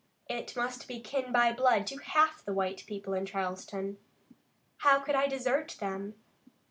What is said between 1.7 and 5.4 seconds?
to half the white people in Charleston. How could I